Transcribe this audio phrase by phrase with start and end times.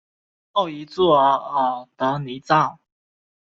[0.51, 2.79] 后移驻额尔德尼召。